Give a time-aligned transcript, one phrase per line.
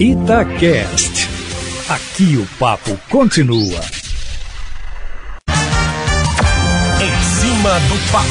[0.00, 1.28] Itacast.
[1.88, 3.80] Aqui o papo continua.
[7.00, 8.28] Em cima do papo,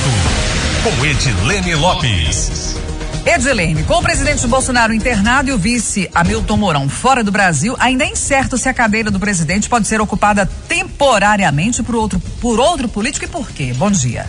[0.82, 2.78] com Edilene Lopes.
[3.26, 8.06] Edilene, com o presidente Bolsonaro internado e o vice Hamilton Mourão fora do Brasil, ainda
[8.06, 12.88] é incerto se a cadeira do presidente pode ser ocupada temporariamente por outro, por outro
[12.88, 13.74] político e por quê?
[13.76, 14.26] Bom dia.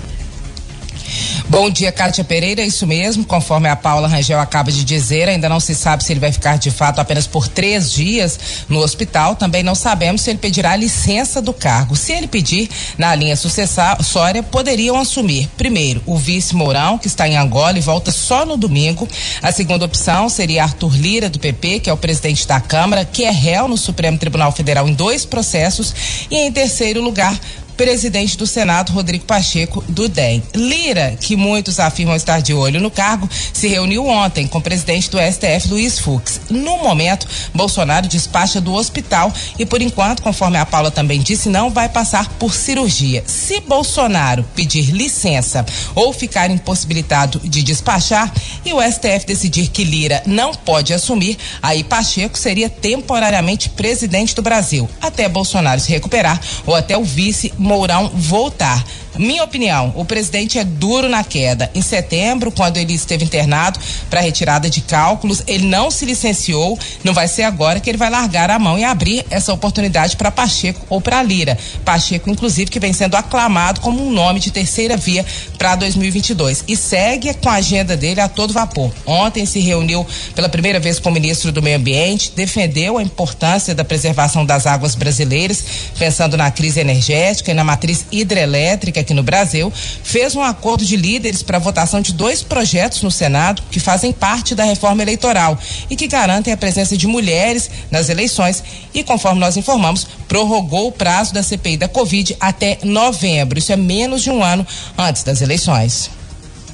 [1.50, 2.60] Bom dia, Kátia Pereira.
[2.60, 6.20] Isso mesmo, conforme a Paula Rangel acaba de dizer, ainda não se sabe se ele
[6.20, 8.38] vai ficar de fato apenas por três dias
[8.68, 9.34] no hospital.
[9.34, 11.96] Também não sabemos se ele pedirá licença do cargo.
[11.96, 17.38] Se ele pedir, na linha sucessória, poderiam assumir, primeiro, o vice Mourão, que está em
[17.38, 19.08] Angola e volta só no domingo.
[19.42, 23.24] A segunda opção seria Arthur Lira, do PP, que é o presidente da Câmara, que
[23.24, 25.94] é réu no Supremo Tribunal Federal em dois processos.
[26.30, 27.34] E em terceiro lugar,
[27.78, 30.42] presidente do Senado, Rodrigo Pacheco, do DEM.
[30.52, 35.08] Lira, que muitos afirmam estar de olho no cargo, se reuniu ontem com o presidente
[35.08, 36.40] do STF, Luiz Fux.
[36.50, 41.70] No momento, Bolsonaro despacha do hospital e, por enquanto, conforme a Paula também disse, não
[41.70, 43.22] vai passar por cirurgia.
[43.28, 48.32] Se Bolsonaro pedir licença ou ficar impossibilitado de despachar
[48.64, 54.42] e o STF decidir que Lira não pode assumir, aí Pacheco seria temporariamente presidente do
[54.42, 58.82] Brasil, até Bolsonaro se recuperar ou até o vice Mourão voltar.
[59.18, 61.68] Minha opinião, o presidente é duro na queda.
[61.74, 66.78] Em setembro, quando ele esteve internado para retirada de cálculos, ele não se licenciou.
[67.02, 70.30] Não vai ser agora que ele vai largar a mão e abrir essa oportunidade para
[70.30, 71.58] Pacheco ou para Lira.
[71.84, 75.26] Pacheco, inclusive, que vem sendo aclamado como um nome de terceira via
[75.58, 78.92] para 2022 e segue com a agenda dele a todo vapor.
[79.04, 83.74] Ontem se reuniu pela primeira vez com o ministro do Meio Ambiente, defendeu a importância
[83.74, 85.64] da preservação das águas brasileiras,
[85.98, 89.72] pensando na crise energética e na matriz hidrelétrica aqui no Brasil,
[90.04, 94.54] fez um acordo de líderes para votação de dois projetos no Senado que fazem parte
[94.54, 99.56] da reforma eleitoral e que garantem a presença de mulheres nas eleições e, conforme nós
[99.56, 103.58] informamos, prorrogou o prazo da CPI da Covid até novembro.
[103.58, 104.66] Isso é menos de um ano
[104.98, 106.10] antes das eleições.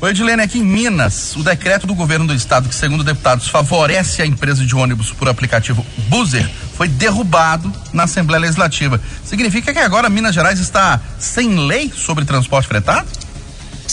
[0.01, 4.21] Oi, Edilene, aqui em Minas, o decreto do governo do estado, que segundo deputados favorece
[4.21, 9.01] a empresa de ônibus por aplicativo Buzer, foi derrubado na Assembleia Legislativa.
[9.25, 13.07] Significa que agora Minas Gerais está sem lei sobre transporte fretado?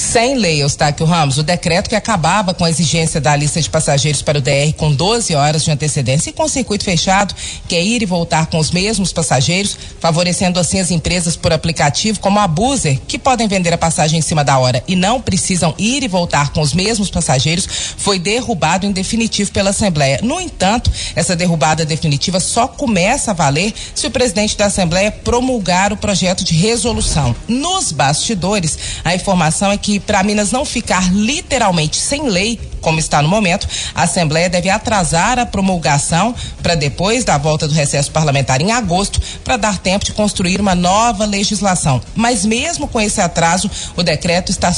[0.01, 4.21] Sem lei, Eustáquio Ramos, o decreto que acabava com a exigência da lista de passageiros
[4.23, 7.35] para o DR com 12 horas de antecedência e com circuito fechado,
[7.67, 12.19] que é ir e voltar com os mesmos passageiros, favorecendo assim as empresas por aplicativo
[12.19, 15.73] como a Buzer, que podem vender a passagem em cima da hora e não precisam
[15.77, 20.19] ir e voltar com os mesmos passageiros, foi derrubado em definitivo pela Assembleia.
[20.23, 25.93] No entanto, essa derrubada definitiva só começa a valer se o presidente da Assembleia promulgar
[25.93, 27.35] o projeto de resolução.
[27.47, 33.21] Nos bastidores, a informação é que para Minas não ficar literalmente sem lei, como está
[33.21, 38.61] no momento, a Assembleia deve atrasar a promulgação para depois da volta do recesso parlamentar
[38.61, 42.01] em agosto, para dar tempo de construir uma nova legislação.
[42.15, 44.71] Mas mesmo com esse atraso, o decreto está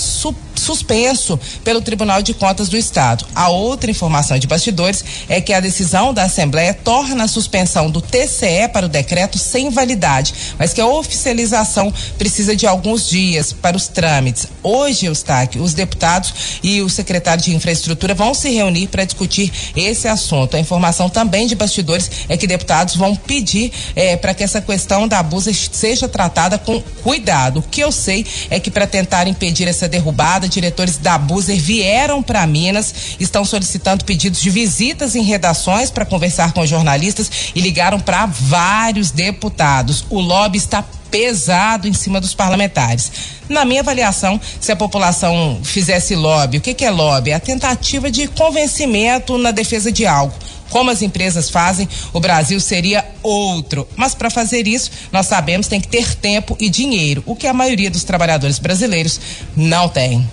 [0.63, 3.25] suspenso pelo Tribunal de Contas do Estado.
[3.35, 8.01] A outra informação de bastidores é que a decisão da Assembleia torna a suspensão do
[8.01, 13.77] TCE para o decreto sem validade, mas que a oficialização precisa de alguns dias para
[13.77, 14.47] os trâmites.
[14.61, 20.07] Hoje, Eustáquio, os deputados e o secretário de Infraestrutura vão se reunir para discutir esse
[20.07, 20.55] assunto.
[20.55, 25.07] A informação também de bastidores é que deputados vão pedir eh, para que essa questão
[25.07, 27.59] da abusa seja tratada com cuidado.
[27.59, 32.21] O que eu sei é que para tentar impedir essa derrubada, diretores da Abuser vieram
[32.21, 37.99] para Minas, estão solicitando pedidos de visitas em redações para conversar com jornalistas e ligaram
[37.99, 40.05] para vários deputados.
[40.09, 43.11] O lobby está pesado em cima dos parlamentares.
[43.47, 47.29] Na minha avaliação, se a população fizesse lobby, o que, que é lobby?
[47.29, 50.33] É a tentativa de convencimento na defesa de algo
[50.73, 53.87] como as empresas fazem, o Brasil seria outro.
[53.95, 57.53] Mas para fazer isso, nós sabemos tem que ter tempo e dinheiro, o que a
[57.53, 59.21] maioria dos trabalhadores brasileiros
[59.55, 60.27] não tem.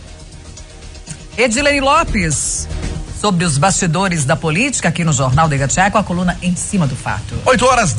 [1.37, 2.69] Edilene Lopes,
[3.21, 6.87] sobre os bastidores da política aqui no Jornal de Gatiá, com a coluna em cima
[6.87, 7.35] do fato.
[7.45, 7.99] 8 horas 10.